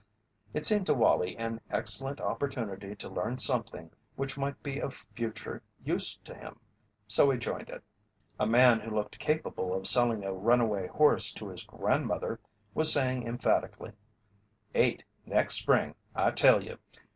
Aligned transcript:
It 0.51 0.65
seemed 0.65 0.87
to 0.87 0.95
Wallie 0.95 1.37
an 1.37 1.61
excellent 1.69 2.19
opportunity 2.19 2.95
to 2.95 3.07
learn 3.07 3.37
something 3.37 3.91
which 4.15 4.35
might 4.35 4.63
be 4.63 4.79
of 4.81 4.95
future 5.13 5.61
use 5.83 6.15
to 6.23 6.33
him, 6.33 6.59
so 7.05 7.29
he 7.29 7.37
joined 7.37 7.69
it. 7.69 7.83
A 8.39 8.47
man 8.47 8.79
who 8.79 8.89
looked 8.95 9.19
capable 9.19 9.75
of 9.75 9.85
selling 9.85 10.23
a 10.23 10.33
runaway 10.33 10.87
horse 10.87 11.31
to 11.33 11.49
his 11.49 11.61
grandmother 11.63 12.39
was 12.73 12.91
saying 12.91 13.27
emphatically: 13.27 13.91
"Eight, 14.73 15.05
next 15.27 15.53
spring, 15.57 15.93
I 16.15 16.31
tell 16.31 16.63
you. 16.63 16.79